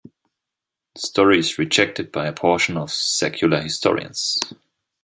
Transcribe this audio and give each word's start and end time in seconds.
The 0.95 0.99
story 0.99 1.37
is 1.37 1.59
rejected 1.59 2.11
by 2.11 2.25
a 2.25 2.33
portion 2.33 2.75
of 2.75 2.91
secular 2.91 3.61
historians. 3.61 4.39